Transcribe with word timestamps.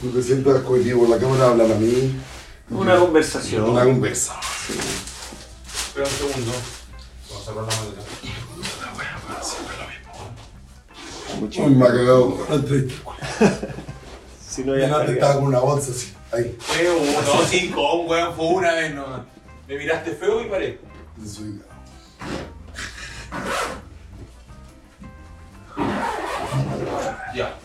tú 0.00 0.10
te 0.10 0.22
sientas 0.22 0.62
cohesivo 0.62 1.00
por 1.00 1.10
la 1.10 1.18
cámara, 1.18 1.48
hablan 1.48 1.72
a 1.72 1.74
mí. 1.74 2.16
Una 2.70 2.96
conversación. 2.98 3.70
Una 3.70 3.84
conversa. 3.84 4.38
Espera 4.38 6.06
un 6.06 6.12
segundo. 6.12 6.52
Vamos 7.28 7.42
a 7.42 7.44
cerrar 7.44 7.64
la 7.64 7.76
maleta. 7.76 8.02
Mucho. 11.40 11.62
Uy, 11.62 11.74
me 11.74 11.84
ha 11.84 11.88
cagado 11.88 12.36
con 12.36 12.48
la 12.48 12.54
entrevista. 12.56 13.10
Si 14.50 14.64
no, 14.64 14.76
ya 14.76 14.86
antes 14.86 14.98
estaría. 14.98 15.14
estaba 15.14 15.34
con 15.36 15.44
una 15.44 15.60
bolsa 15.60 15.92
así. 15.92 16.12
Ahí. 16.32 16.56
Feo, 16.58 16.94
no, 16.94 17.46
cinco, 17.48 18.02
weón, 18.02 18.34
fue 18.34 18.46
una 18.46 18.72
vez 18.74 18.92
nomás. 18.92 19.20
Me 19.68 19.78
miraste 19.78 20.10
feo 20.10 20.44
y 20.44 20.48
paré. 20.48 20.80
Desubicado. 21.16 21.70
Ya. 27.32 27.59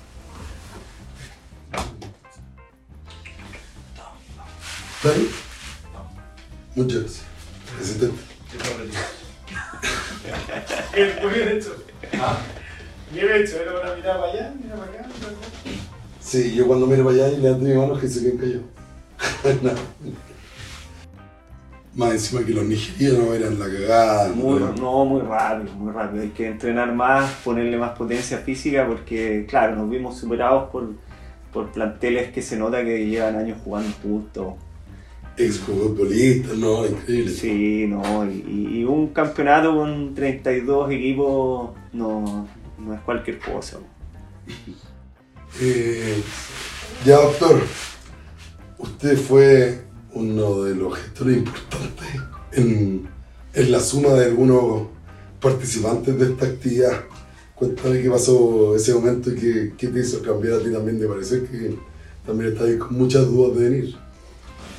¿Está 5.06 5.20
ahí? 5.20 5.30
Muchas 6.74 7.00
gracias. 7.02 7.26
Presidente. 7.78 8.18
Bien 11.32 11.48
hecho. 11.50 11.76
Ah, 12.20 12.40
Bien 13.12 13.28
hecho, 13.36 13.62
era 13.62 13.82
una 13.82 13.96
mirada 13.96 14.20
para 14.20 14.34
allá, 14.34 14.54
mira 14.60 14.76
para 14.76 14.92
acá, 14.92 15.08
mira 15.08 15.28
para 15.28 15.32
acá. 15.32 15.48
Sí, 16.20 16.56
yo 16.56 16.66
cuando 16.66 16.88
miro 16.88 17.04
para 17.04 17.18
allá 17.18 17.28
y 17.34 17.38
levanto 17.38 17.66
mi 17.66 17.74
mano, 17.76 18.00
que 18.00 18.08
se 18.08 18.22
queden 18.22 18.38
callados. 18.40 19.62
Nada. 19.62 19.78
Más 21.94 22.12
encima 22.14 22.44
que 22.44 22.54
los 22.54 22.66
nigerianos 22.66 23.36
eran 23.36 23.60
la 23.60 23.66
cagada. 23.68 24.30
Muy, 24.30 24.60
¿no? 24.60 24.74
no, 24.74 25.06
muy 25.06 25.22
rápido, 25.22 25.72
muy 25.76 25.94
rápido. 25.94 26.24
Hay 26.24 26.30
que 26.30 26.48
entrenar 26.48 26.92
más, 26.96 27.32
ponerle 27.44 27.78
más 27.78 27.96
potencia 27.96 28.40
física 28.40 28.88
porque, 28.88 29.46
claro, 29.48 29.76
nos 29.76 29.88
vimos 29.88 30.18
superados 30.18 30.72
por, 30.72 30.90
por 31.54 31.72
planteles 31.72 32.32
que 32.32 32.42
se 32.42 32.58
nota 32.58 32.84
que 32.84 33.06
llevan 33.06 33.36
años 33.36 33.60
jugando 33.64 33.96
juntos. 34.02 34.56
Exfutbolistas, 35.38 36.58
no, 36.58 36.86
increíble. 36.86 37.32
Sí, 37.32 37.86
no, 37.88 38.26
y, 38.26 38.80
y 38.80 38.84
un 38.86 39.10
campeonato 39.10 39.76
con 39.76 40.14
32 40.16 40.92
equipos 40.92 41.72
no, 41.92 42.48
no 42.78 42.94
es 42.94 43.02
cualquier 43.02 43.40
cosa. 43.40 43.80
Eh, 45.62 46.22
ya, 47.06 47.18
doctor, 47.18 47.62
usted 48.78 49.18
fue 49.18 49.82
uno 50.14 50.64
de 50.64 50.76
los 50.76 50.98
gestores 50.98 51.38
importantes 51.38 52.08
en, 52.54 53.08
en 53.54 53.72
la 53.72 53.80
suma 53.80 54.10
de 54.14 54.26
algunos 54.26 54.88
participantes 55.42 56.18
de 56.18 56.26
esta 56.26 56.46
actividad. 56.46 57.04
Cuéntame 57.56 58.02
qué 58.02 58.10
pasó 58.10 58.76
ese 58.76 58.94
momento 58.94 59.32
y 59.32 59.36
qué, 59.36 59.74
qué 59.78 59.88
te 59.88 60.00
hizo 60.00 60.22
cambiar 60.22 60.60
a 60.60 60.64
ti 60.64 60.72
también 60.72 61.00
de 61.00 61.08
parecer 61.08 61.46
que 61.46 61.76
también 62.26 62.52
estás 62.52 62.68
ahí 62.68 62.78
con 62.78 62.98
muchas 62.98 63.26
dudas 63.26 63.58
de 63.58 63.70
venir. 63.70 64.05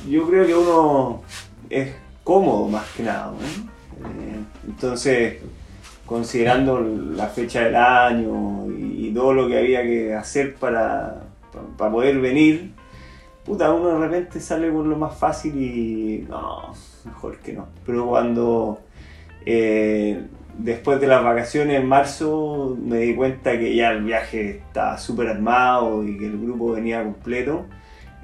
Yo 0.09 0.27
creo 0.27 0.45
que 0.45 0.55
uno 0.55 1.21
es 1.69 1.93
cómodo 2.23 2.67
más 2.67 2.85
que 2.95 3.03
nada. 3.03 3.31
Eh, 3.99 4.39
entonces, 4.67 5.37
considerando 6.05 6.79
la 6.79 7.27
fecha 7.27 7.61
del 7.61 7.75
año 7.75 8.65
y, 8.71 9.11
todo 9.13 9.33
lo 9.33 9.47
que 9.47 9.57
había 9.57 9.81
que 9.83 10.13
hacer 10.13 10.55
para, 10.55 11.23
pa- 11.51 11.77
para 11.77 11.91
poder 11.91 12.19
venir, 12.19 12.71
puta, 13.45 13.73
uno 13.73 13.87
de 13.89 14.07
repente 14.07 14.39
sale 14.39 14.71
con 14.71 14.89
lo 14.89 14.95
más 14.97 15.17
fácil 15.17 15.55
y 15.61 16.25
no, 16.29 16.73
mejor 17.05 17.37
que 17.39 17.53
no. 17.53 17.67
Pero 17.85 18.05
cuando 18.07 18.79
eh, 19.45 20.21
después 20.57 20.99
de 21.01 21.07
las 21.07 21.23
vacaciones 21.23 21.79
en 21.79 21.87
marzo 21.87 22.77
me 22.79 22.99
di 22.99 23.15
cuenta 23.15 23.57
que 23.57 23.75
ya 23.75 23.91
el 23.91 24.03
viaje 24.03 24.57
estaba 24.57 24.97
súper 24.97 25.29
armado 25.29 26.03
y 26.03 26.17
que 26.17 26.25
el 26.27 26.37
grupo 26.39 26.73
venía 26.73 27.03
completo. 27.03 27.65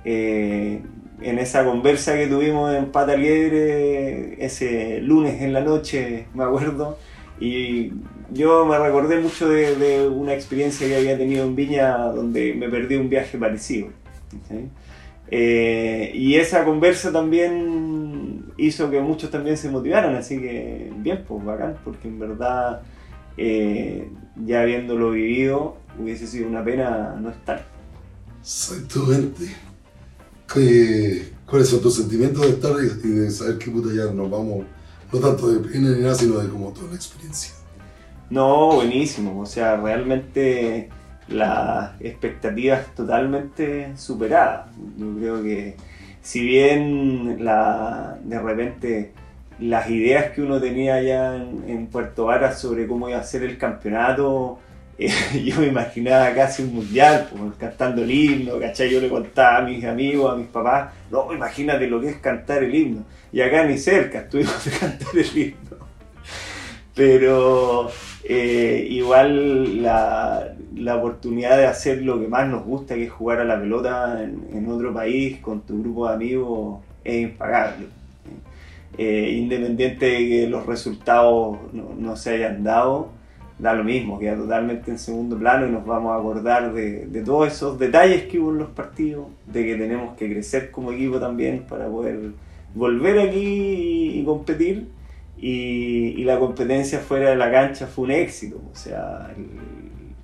eh, 0.05 0.81
en 1.23 1.39
esa 1.39 1.65
conversa 1.65 2.15
que 2.15 2.27
tuvimos 2.27 2.73
en 2.73 2.91
Pata 2.91 3.15
Liebre 3.15 4.43
ese 4.43 4.99
lunes 5.01 5.41
en 5.41 5.53
la 5.53 5.61
noche, 5.61 6.27
me 6.33 6.43
acuerdo, 6.43 6.97
y 7.39 7.91
yo 8.31 8.65
me 8.65 8.77
recordé 8.77 9.19
mucho 9.19 9.49
de, 9.49 9.75
de 9.75 10.07
una 10.07 10.33
experiencia 10.33 10.87
que 10.87 10.95
había 10.95 11.17
tenido 11.17 11.45
en 11.45 11.55
Viña 11.55 11.97
donde 11.97 12.53
me 12.53 12.69
perdí 12.69 12.95
un 12.95 13.09
viaje 13.09 13.37
parecido. 13.37 13.89
¿sí? 14.49 14.69
Eh, 15.35 16.11
y 16.13 16.35
esa 16.35 16.63
conversa 16.63 17.11
también 17.11 18.45
hizo 18.57 18.91
que 18.91 19.01
muchos 19.01 19.31
también 19.31 19.57
se 19.57 19.69
motivaran, 19.69 20.15
así 20.15 20.39
que 20.39 20.91
bien, 20.97 21.23
pues 21.27 21.43
bacán, 21.43 21.77
porque 21.83 22.07
en 22.07 22.19
verdad 22.19 22.81
eh, 23.37 24.09
ya 24.45 24.61
habiéndolo 24.61 25.11
vivido 25.11 25.77
hubiese 25.99 26.27
sido 26.27 26.47
una 26.47 26.63
pena 26.63 27.15
no 27.19 27.29
estar. 27.29 27.65
Exactamente. 28.41 29.55
¿Qué- 30.53 31.33
¿Cuáles 31.45 31.69
son 31.69 31.81
tus 31.81 31.95
sentimientos 31.95 32.41
de 32.41 32.49
estar 32.49 32.71
y 33.03 33.07
de 33.07 33.29
saber 33.29 33.57
que 33.57 33.69
puta 33.69 33.89
ya 33.93 34.11
nos 34.11 34.29
vamos, 34.29 34.65
no 35.11 35.19
tanto 35.19 35.47
de 35.49 35.59
pena 35.67 35.89
ni 35.89 36.01
nada, 36.01 36.15
sino 36.15 36.39
de 36.39 36.49
como 36.49 36.71
toda 36.71 36.89
la 36.89 36.95
experiencia? 36.95 37.53
No, 38.29 38.73
buenísimo. 38.73 39.39
O 39.39 39.45
sea, 39.45 39.75
realmente 39.75 40.89
las 41.27 41.91
expectativas 42.01 42.87
totalmente 42.95 43.95
superadas. 43.97 44.67
Yo 44.97 45.15
creo 45.15 45.43
que 45.43 45.75
si 46.21 46.41
bien 46.41 47.43
la, 47.43 48.17
de 48.23 48.39
repente 48.39 49.11
las 49.59 49.89
ideas 49.89 50.31
que 50.31 50.41
uno 50.41 50.59
tenía 50.59 50.95
allá 50.95 51.35
en, 51.35 51.87
Puerto 51.87 52.25
Varas 52.25 52.59
sobre 52.59 52.87
cómo 52.87 53.09
iba 53.09 53.19
a 53.19 53.23
ser 53.23 53.43
el 53.43 53.57
campeonato, 53.57 54.57
eh, 54.57 54.72
yo 55.43 55.59
me 55.59 55.67
imaginaba 55.67 56.33
casi 56.33 56.63
un 56.63 56.75
mundial, 56.75 57.27
pues, 57.31 57.55
cantando 57.57 58.03
el 58.03 58.11
himno, 58.11 58.59
¿cachai? 58.59 58.89
Yo 58.89 59.01
le 59.01 59.09
contaba 59.09 59.57
a 59.57 59.61
mis 59.61 59.83
amigos, 59.85 60.31
a 60.31 60.35
mis 60.35 60.47
papás, 60.47 60.93
no, 61.09 61.33
imagínate 61.33 61.87
lo 61.87 61.99
que 61.99 62.09
es 62.09 62.17
cantar 62.17 62.63
el 62.63 62.73
himno. 62.73 63.03
Y 63.31 63.41
acá 63.41 63.65
ni 63.65 63.77
cerca 63.77 64.19
estuvimos 64.19 64.63
de 64.65 64.71
cantar 64.79 65.09
el 65.15 65.37
himno. 65.37 65.77
Pero 66.95 67.89
eh, 68.23 68.87
igual 68.89 69.81
la, 69.81 70.53
la 70.75 70.95
oportunidad 70.95 71.57
de 71.57 71.65
hacer 71.65 72.03
lo 72.03 72.19
que 72.19 72.27
más 72.27 72.47
nos 72.47 72.63
gusta, 72.63 72.93
que 72.95 73.05
es 73.05 73.11
jugar 73.11 73.39
a 73.39 73.45
la 73.45 73.59
pelota 73.59 74.23
en, 74.23 74.47
en 74.53 74.69
otro 74.69 74.93
país 74.93 75.39
con 75.39 75.61
tu 75.61 75.81
grupo 75.81 76.07
de 76.07 76.13
amigos, 76.13 76.81
es 77.03 77.23
impagable. 77.23 77.87
Eh, 78.95 79.37
independiente 79.39 80.05
de 80.05 80.17
que 80.29 80.47
los 80.47 80.67
resultados 80.67 81.57
no, 81.73 81.95
no 81.97 82.15
se 82.15 82.35
hayan 82.35 82.63
dado, 82.63 83.09
da 83.59 83.73
lo 83.73 83.83
mismo, 83.83 84.19
queda 84.19 84.35
totalmente 84.35 84.91
en 84.91 84.97
segundo 84.97 85.37
plano 85.37 85.67
y 85.67 85.71
nos 85.71 85.85
vamos 85.85 86.11
a 86.11 86.17
acordar 86.17 86.73
de, 86.73 87.23
todos 87.25 87.47
esos 87.47 87.77
detalles 87.79 88.23
que 88.23 88.39
hubo 88.39 88.51
en 88.51 88.57
los 88.59 88.69
partidos, 88.69 89.27
de 89.45 89.65
que 89.65 89.75
tenemos 89.75 90.17
que 90.17 90.31
crecer 90.31 90.71
como 90.71 90.91
equipo 90.91 91.19
también 91.19 91.65
para 91.67 91.87
poder 91.87 92.31
volver 92.73 93.19
aquí 93.19 93.39
y, 93.39 94.19
y 94.19 94.23
competir. 94.25 94.87
Y, 95.37 96.15
y 96.17 96.23
la 96.23 96.39
competencia 96.39 96.99
fuera 96.99 97.31
de 97.31 97.35
la 97.35 97.51
cancha 97.51 97.85
fue 97.87 98.05
un 98.05 98.11
éxito, 98.11 98.61
o 98.71 98.75
sea, 98.75 99.29
el 99.35 99.45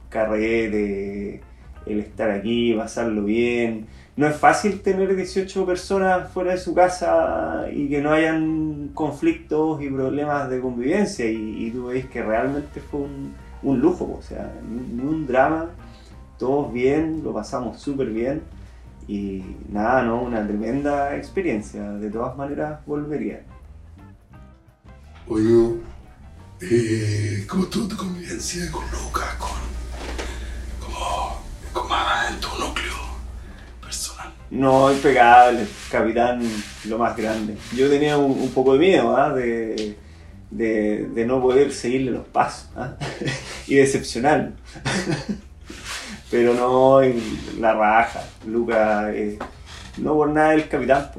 carrete, 0.10 1.42
el 1.86 2.00
estar 2.00 2.30
aquí, 2.32 2.74
pasarlo 2.74 3.24
bien. 3.24 3.88
No 4.16 4.28
es 4.28 4.36
fácil 4.36 4.82
tener 4.82 5.16
18 5.16 5.66
personas 5.66 6.30
fuera 6.32 6.52
de 6.52 6.58
su 6.58 6.74
casa 6.74 7.68
y 7.72 7.88
que 7.88 8.02
no 8.02 8.12
hayan 8.12 8.90
conflictos 8.94 9.82
y 9.82 9.90
problemas 9.90 10.50
de 10.50 10.60
convivencia. 10.60 11.30
Y, 11.30 11.68
y 11.68 11.72
tú 11.72 11.88
ves 11.88 12.06
que 12.08 12.22
realmente 12.22 12.82
fue 12.82 13.02
un, 13.02 13.80
lujo, 13.80 14.18
o 14.20 14.22
sea, 14.22 14.54
ni 14.68 15.02
un 15.02 15.26
drama, 15.26 15.70
todos 16.38 16.72
bien, 16.74 17.22
lo 17.24 17.34
pasamos 17.34 17.80
súper 17.80 18.10
bien. 18.10 18.42
Y 19.08 19.44
nada, 19.72 20.04
¿no? 20.04 20.22
Una 20.22 20.46
tremenda 20.46 21.16
experiencia. 21.16 21.92
De 21.94 22.10
todas 22.10 22.38
maneras, 22.38 22.86
volvería. 22.86 23.42
Oye, 25.28 25.76
eh, 26.62 27.46
¿cómo 27.48 27.64
estuvo 27.64 27.88
tu 27.88 27.96
convivencia 27.96 28.70
con 28.72 28.84
Lucas, 28.92 29.36
No, 34.52 34.92
impecable, 34.92 35.68
capitán, 35.92 36.42
lo 36.86 36.98
más 36.98 37.16
grande. 37.16 37.56
Yo 37.76 37.88
tenía 37.90 38.18
un, 38.18 38.50
poco 38.50 38.74
de 38.74 38.80
miedo 38.80 39.16
¿ah? 39.16 39.32
de, 39.32 39.96
de, 40.50 41.26
no 41.28 41.40
poder 41.40 41.72
seguirle 41.72 42.12
los 42.12 42.26
pasos 42.26 42.70
¿ah? 42.76 42.96
y 43.68 43.76
decepcionarlo. 43.76 44.54
Pero 46.32 46.54
no, 46.56 47.02
la 47.60 47.74
raja. 47.74 48.24
Lucas, 48.48 49.12
eh, 49.14 49.38
no 49.98 50.16
por 50.16 50.30
nada 50.30 50.56
el 50.56 50.68
capitán. 50.68 51.12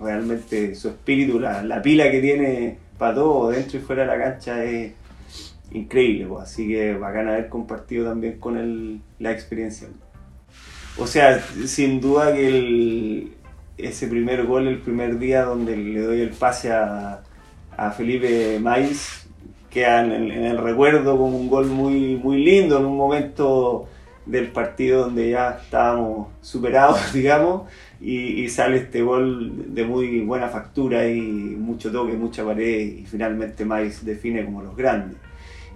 realmente, 0.00 0.74
su 0.74 0.88
espíritu, 0.88 1.38
la, 1.38 1.62
la 1.62 1.80
pila 1.80 2.10
que 2.10 2.20
tiene 2.20 2.78
para 2.98 3.14
todo, 3.14 3.50
dentro 3.50 3.78
y 3.78 3.82
fuera 3.82 4.02
de 4.02 4.08
la 4.08 4.22
cancha, 4.22 4.64
es 4.64 4.92
increíble. 5.72 6.28
Así 6.40 6.68
que 6.68 6.94
bacán 6.94 7.28
haber 7.28 7.48
compartido 7.48 8.08
también 8.08 8.38
con 8.38 8.58
él 8.58 9.00
la 9.18 9.32
experiencia. 9.32 9.88
O 10.98 11.06
sea, 11.06 11.40
sin 11.66 12.00
duda 12.00 12.34
que 12.34 12.48
el- 12.48 13.32
ese 13.78 14.06
primer 14.08 14.44
gol, 14.46 14.68
el 14.68 14.78
primer 14.78 15.18
día 15.18 15.44
donde 15.44 15.76
le 15.76 16.00
doy 16.00 16.20
el 16.20 16.30
pase 16.30 16.70
a, 16.72 17.22
a 17.76 17.90
Felipe 17.92 18.58
Maiz, 18.60 19.26
queda 19.70 20.04
en 20.04 20.12
el, 20.12 20.30
en 20.30 20.44
el 20.44 20.58
recuerdo 20.58 21.16
como 21.16 21.36
un 21.36 21.48
gol 21.48 21.66
muy, 21.66 22.16
muy 22.16 22.44
lindo, 22.44 22.78
en 22.78 22.84
un 22.84 22.96
momento 22.96 23.88
del 24.26 24.48
partido 24.52 25.04
donde 25.04 25.30
ya 25.30 25.58
estábamos 25.62 26.28
superados, 26.42 27.12
digamos, 27.12 27.62
y, 28.00 28.48
sale 28.48 28.76
este 28.78 29.02
gol 29.02 29.74
de 29.74 29.84
muy 29.84 30.20
buena 30.20 30.48
factura 30.48 31.08
y 31.08 31.20
mucho 31.20 31.90
toque, 31.90 32.12
mucha 32.14 32.44
pared, 32.44 32.80
y 32.98 33.06
finalmente 33.06 33.64
Mais 33.64 34.04
define 34.04 34.44
como 34.44 34.62
los 34.62 34.76
grandes. 34.76 35.16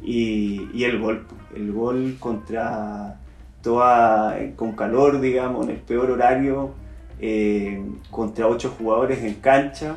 Y, 0.02 0.68
y 0.74 0.84
el 0.84 0.98
gol, 1.00 1.26
el 1.54 1.72
gol 1.72 2.16
contra 2.20 3.18
toda, 3.66 4.38
con 4.54 4.76
calor, 4.76 5.20
digamos, 5.20 5.64
en 5.64 5.72
el 5.72 5.78
peor 5.78 6.12
horario, 6.12 6.70
eh, 7.18 7.84
contra 8.12 8.46
ocho 8.46 8.72
jugadores 8.78 9.24
en 9.24 9.34
cancha 9.34 9.96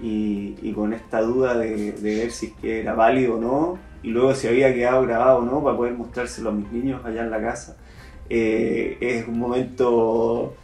y, 0.00 0.72
con 0.72 0.92
esta 0.92 1.20
duda 1.22 1.58
de, 1.58 1.96
ver 2.00 2.30
si 2.30 2.54
era 2.62 2.94
válido 2.94 3.34
o 3.34 3.40
no, 3.40 3.78
y 4.04 4.10
luego 4.10 4.36
si 4.36 4.46
había 4.46 4.72
quedado 4.72 5.02
grabado 5.02 5.38
o 5.38 5.42
no 5.42 5.60
para 5.64 5.76
poder 5.76 5.94
mostrárselo 5.94 6.50
a 6.50 6.52
mis 6.52 6.70
niños 6.70 7.04
allá 7.04 7.24
en 7.24 7.30
la 7.32 7.40
casa. 7.40 7.76
Eh, 8.30 8.98
es 9.00 9.26
un 9.26 9.40
momento 9.40 10.54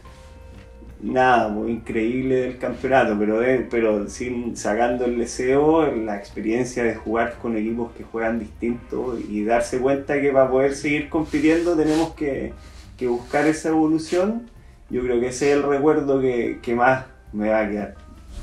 nada 1.05 1.47
muy 1.49 1.71
increíble 1.71 2.35
del 2.41 2.57
campeonato, 2.57 3.15
pero, 3.19 3.39
de- 3.39 3.59
pero 3.69 4.07
sin 4.09 4.57
sacando 4.57 5.05
el 5.05 5.17
deseo, 5.17 5.85
la 5.95 6.17
experiencia 6.17 6.83
de 6.83 6.95
jugar 6.95 7.35
con 7.41 7.55
equipos 7.55 7.91
que 7.95 8.03
juegan 8.03 8.39
distinto 8.39 9.17
y 9.17 9.43
darse 9.45 9.79
cuenta 9.79 10.19
que 10.19 10.31
para 10.31 10.49
poder 10.49 10.75
seguir 10.75 11.09
compitiendo 11.09 11.75
tenemos 11.75 12.13
que, 12.15 12.53
que 12.97 13.07
buscar 13.07 13.45
esa 13.45 13.69
evolución. 13.69 14.49
Yo 14.89 15.01
creo 15.01 15.19
que 15.19 15.27
ese 15.27 15.51
es 15.51 15.57
el 15.57 15.63
recuerdo 15.63 16.19
que, 16.21 16.59
que 16.61 16.75
más 16.75 17.05
me 17.33 17.49
va 17.49 17.61
a 17.61 17.69
quedar. 17.69 17.95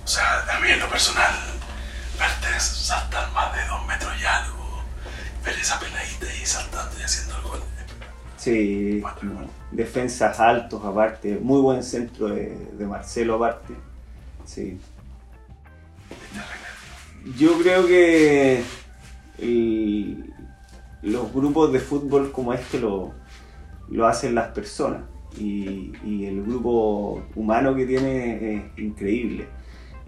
O 0.04 0.08
sea, 0.08 0.22
a 0.56 0.60
mí 0.60 0.68
en 0.70 0.80
lo 0.80 0.88
personal, 0.88 1.30
verte 2.18 2.60
saltar 2.60 3.30
más 3.32 3.54
de 3.54 3.64
dos 3.66 3.86
metros 3.86 4.12
y 4.20 4.24
algo, 4.24 4.82
ver 5.44 5.54
esa 5.60 5.78
peladita 5.78 6.21
Sí, 8.42 9.00
defensas 9.70 10.40
altos 10.40 10.84
aparte, 10.84 11.38
muy 11.40 11.60
buen 11.60 11.84
centro 11.84 12.26
de, 12.26 12.86
Marcelo 12.88 13.36
aparte. 13.36 13.72
Sí. 14.44 14.80
Yo 17.38 17.56
creo 17.60 17.86
que 17.86 18.64
los 21.02 21.32
grupos 21.32 21.72
de 21.72 21.78
fútbol 21.78 22.32
como 22.32 22.52
este 22.52 22.80
lo, 22.80 23.12
lo 23.88 24.08
hacen 24.08 24.34
las 24.34 24.48
personas 24.48 25.02
y, 25.38 25.92
y 26.04 26.26
el 26.26 26.42
grupo 26.42 27.22
humano 27.36 27.76
que 27.76 27.86
tiene 27.86 28.56
es 28.56 28.62
increíble. 28.76 29.46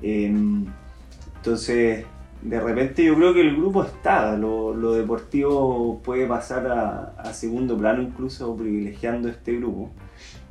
Em, 0.02 0.66
entonces, 1.36 2.04
de 2.44 2.60
repente 2.60 3.02
yo 3.02 3.16
creo 3.16 3.32
que 3.32 3.40
el 3.40 3.56
grupo 3.56 3.82
está, 3.82 4.36
lo, 4.36 4.74
lo 4.74 4.92
deportivo 4.92 6.00
puede 6.04 6.26
pasar 6.26 6.66
a, 7.16 7.32
segundo 7.32 7.76
plano 7.76 8.02
incluso 8.02 8.54
privilegiando 8.54 9.28
este 9.28 9.56
grupo. 9.56 9.90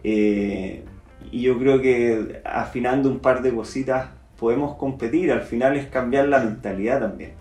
Eh, 0.04 0.84
y 1.32 1.42
yo 1.42 1.58
creo 1.60 1.80
que 1.82 2.42
afinando 2.44 3.10
un 3.10 3.20
par 3.20 3.44
de 3.44 3.54
cositas 3.54 4.10
podemos 4.40 4.76
competir, 4.76 5.32
al 5.32 5.44
final 5.44 5.78
es 5.78 5.88
cambiar 5.88 6.28
la 6.28 6.40
mentalidad 6.40 7.00
también. 7.00 7.32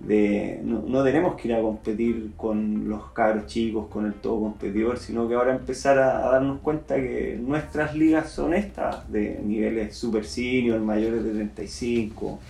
De, 0.00 0.60
no, 0.64 1.04
tenemos 1.04 1.36
que 1.36 1.46
ir 1.46 1.54
a 1.54 1.62
competir 1.62 2.32
con 2.36 2.88
los 2.88 3.12
cabros 3.12 3.46
chicos, 3.46 3.86
con 3.86 4.04
el 4.04 4.14
todo 4.14 4.40
competidor, 4.40 4.98
sino 4.98 5.28
que 5.28 5.36
ahora 5.36 5.54
empezar 5.54 5.96
a 6.00 6.18
darnos 6.28 6.58
cuenta 6.58 6.96
que 6.96 7.38
nuestras 7.40 7.94
ligas 7.94 8.30
son 8.30 8.52
estas, 8.52 9.10
de 9.12 9.40
niveles 9.44 9.94
super 9.94 10.24
senior, 10.24 10.80
mayores 10.80 11.22
de 11.22 11.30
35, 11.30 12.40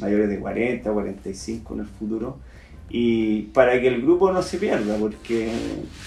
mayores 0.00 0.28
de 0.28 0.38
40, 0.38 0.90
45 0.90 1.74
en 1.74 1.80
el 1.80 1.86
futuro. 1.86 2.38
Y 2.90 3.42
para 3.52 3.80
que 3.80 3.88
el 3.88 4.02
grupo 4.02 4.32
no 4.32 4.42
se 4.42 4.58
pierda, 4.58 4.96
porque 4.96 5.50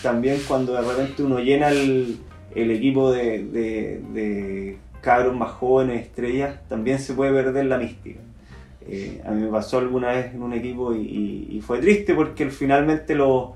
también 0.01 0.39
cuando 0.47 0.73
de 0.73 0.81
repente 0.81 1.21
uno 1.21 1.39
llena 1.39 1.69
el, 1.69 2.19
equipo 2.55 3.11
de, 3.11 3.43
de, 3.43 4.77
cabros 5.01 5.35
más 5.35 5.51
jóvenes, 5.51 6.01
estrellas, 6.01 6.59
también 6.67 6.99
se 6.99 7.13
puede 7.13 7.31
perder 7.31 7.65
la 7.65 7.77
mística. 7.77 8.19
Eh, 8.88 9.21
a 9.25 9.31
mí 9.31 9.43
me 9.43 9.49
pasó 9.49 9.77
alguna 9.77 10.09
vez 10.09 10.33
en 10.33 10.41
un 10.41 10.53
equipo 10.53 10.95
y, 10.95 11.61
fue 11.63 11.79
triste 11.79 12.15
porque 12.15 12.49
finalmente 12.49 13.13
los, 13.13 13.51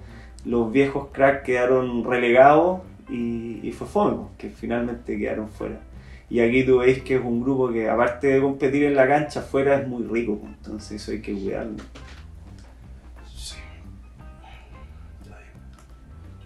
viejos 0.72 1.08
cracks 1.12 1.44
quedaron 1.44 2.04
relegados 2.04 2.82
y, 3.10 3.60
y 3.64 3.72
fue 3.72 3.88
fome, 3.88 4.28
que 4.38 4.50
finalmente 4.50 5.18
quedaron 5.18 5.50
fuera. 5.50 5.80
Y 6.30 6.40
aquí 6.40 6.64
tú 6.66 6.80
veis 6.80 7.04
que 7.04 7.16
es 7.16 7.22
un 7.22 7.42
grupo 7.42 7.72
que 7.72 7.88
aparte 7.90 8.28
de 8.28 8.42
competir 8.42 8.84
en 8.86 8.96
la 8.96 9.08
cancha, 9.08 9.42
fuera 9.42 9.80
es 9.80 9.88
muy 9.88 10.04
rico, 10.04 10.40
pues, 10.40 10.54
entonces 10.58 11.02
eso 11.02 11.12
hay 11.12 11.22
que 11.22 11.34
cuidarlo. 11.34 11.78
Sí. 13.36 13.56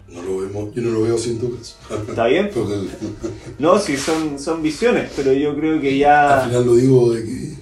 No 0.08 0.22
lo 0.22 0.38
vemos, 0.38 0.74
yo 0.74 0.82
no 0.82 0.90
lo 0.90 1.02
veo 1.02 1.16
sin 1.16 1.40
dudas. 1.40 1.78
¿Está 2.08 2.26
bien? 2.26 2.50
No, 3.58 3.78
sí, 3.78 3.96
son, 3.96 4.38
son 4.38 4.62
visiones, 4.62 5.12
pero 5.16 5.32
yo 5.32 5.54
creo 5.56 5.80
que 5.80 5.90
al 5.90 5.98
ya... 5.98 6.42
final 6.46 6.66
lo 6.66 6.74
digo 6.74 7.12
de 7.14 7.24
que 7.24 7.54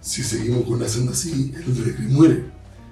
si 0.00 0.22
seguimos 0.22 0.64
con 0.64 0.74
una 0.74 0.88
senda 0.88 1.12
así, 1.12 1.54
el 1.54 1.68
Utrecht 1.68 1.98
muere. 2.00 2.44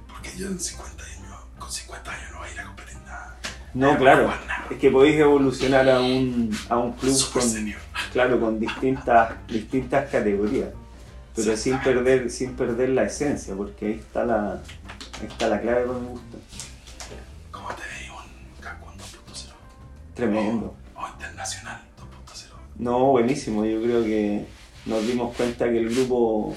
Porque 0.08 0.30
ya 0.38 0.46
en 0.46 0.58
50 0.58 1.04
años, 1.04 1.34
con 1.58 1.70
50 1.70 2.10
años 2.10 2.30
no 2.32 2.38
va 2.40 2.46
a 2.46 2.52
ir 2.52 2.60
a 2.60 2.64
competir 2.64 2.96
nada. 3.04 3.38
No, 3.74 3.98
claro, 3.98 4.30
es 4.70 4.78
que 4.78 4.90
podéis 4.90 5.18
evolucionar 5.18 5.88
a 5.88 6.00
un, 6.00 6.56
a 6.68 6.78
un 6.78 6.92
club 6.92 7.12
Super 7.12 7.42
con, 7.42 7.50
senior. 7.50 7.80
claro, 8.12 8.40
con 8.40 8.60
distintas, 8.60 9.34
distintas 9.48 10.10
categorías, 10.10 10.68
pero 11.34 11.56
sin 11.56 11.78
perder, 11.80 12.30
sin 12.30 12.54
perder 12.54 12.90
la 12.90 13.04
esencia, 13.04 13.54
porque 13.54 13.86
ahí 13.86 13.92
está 13.94 14.24
la, 14.24 14.52
ahí 14.52 15.26
está 15.28 15.48
la 15.48 15.60
clave 15.60 15.82
que 15.82 15.88
me 15.88 16.08
gusta. 16.08 16.38
¿Cómo 17.50 17.68
te 17.70 17.82
veis 17.82 18.10
un 18.10 18.62
Cancún 18.62 18.92
2.0? 18.98 19.52
Tremendo. 20.14 20.74
O 20.94 21.06
internacional 21.08 21.80
2.0. 21.98 22.52
No, 22.76 22.98
buenísimo, 23.06 23.64
yo 23.64 23.82
creo 23.82 24.04
que 24.04 24.46
nos 24.86 25.06
dimos 25.06 25.36
cuenta 25.36 25.68
que 25.68 25.78
el 25.78 25.94
grupo 25.94 26.54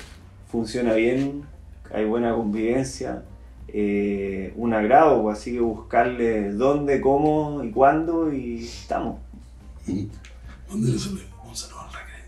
funciona 0.52 0.94
bien, 0.94 1.46
hay 1.92 2.06
buena 2.06 2.34
convivencia, 2.34 3.24
eh, 3.76 4.54
un 4.56 4.74
agrado, 4.76 5.24
pues, 5.24 5.40
así 5.40 5.54
que 5.54 5.60
buscarle 5.60 6.52
dónde, 6.52 7.02
cómo 7.02 7.64
y 7.64 7.72
cuándo 7.72 8.32
y 8.32 8.64
estamos. 8.64 9.18
Un 9.88 10.86
saludo 11.56 11.82
al 11.82 11.94
recreo. 11.94 12.26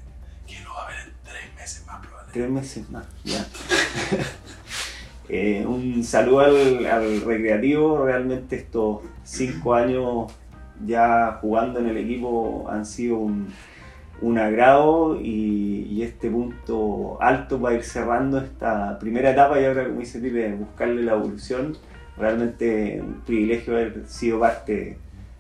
Que 0.48 0.60
lo 0.63 0.74
va 0.74 0.86
a 0.86 0.89
ver 0.89 0.98
en 1.05 1.13
tres 1.24 1.55
meses 1.55 1.86
más 1.86 2.00
probablemente. 2.00 2.39
Tres 2.39 2.50
meses 2.50 2.89
más, 2.89 3.05
ya. 3.24 3.48
Eh, 5.27 5.65
un 5.65 6.03
saludo 6.03 6.41
al, 6.41 6.86
al 6.86 7.22
recreativo, 7.22 8.05
realmente 8.05 8.58
estos 8.58 9.00
cinco 9.24 9.74
años 9.74 10.31
ya 10.86 11.39
jugando 11.41 11.79
en 11.79 11.88
el 11.88 11.98
equipo 11.98 12.67
han 12.69 12.86
sido 12.86 13.17
un, 13.17 13.48
un 14.22 14.38
agrado 14.38 15.19
y, 15.22 16.01
este 16.01 16.29
punto 16.29 17.17
alto 17.19 17.60
para 17.60 17.75
ir 17.75 17.84
cerrando 17.84 18.38
esta 18.38 19.00
primera 19.00 19.31
etapa 19.31 19.60
y 19.60 19.65
ahora 19.65 19.86
como 19.86 20.01
dice 20.01 20.19
Pipe, 20.19 20.53
buscarle 20.53 21.01
la 21.01 21.13
evolución, 21.13 21.75
realmente 22.15 23.01
un 23.01 23.22
privilegio 23.22 23.74
haber 23.74 24.05
sido 24.05 24.39
parte 24.39 25.00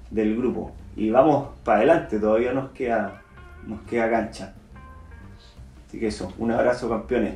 del 0.09 0.35
grupo. 0.35 0.71
Y 0.95 1.11
vamos 1.11 1.49
para 1.63 1.79
adelante, 1.79 2.19
todavía 2.19 2.53
nos 2.53 2.71
queda, 2.71 3.21
nos 3.67 3.81
queda 3.81 4.09
cancha. 4.09 4.53
Así 5.87 5.99
que 5.99 6.07
eso, 6.07 6.33
un 6.39 6.51
abrazo 6.51 6.89
campeones. 6.89 7.35